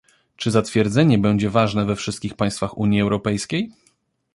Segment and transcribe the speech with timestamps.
[0.35, 3.71] czy zatwierdzenie będzie ważne we wszystkich państwach Unii Europejskiej?